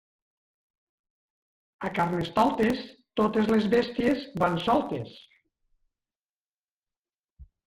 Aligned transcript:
A 1.89 1.91
Carnestoltes 1.99 2.81
totes 3.21 3.51
les 3.53 3.69
bèsties 3.75 4.25
van 4.45 4.57
soltes. 4.65 5.15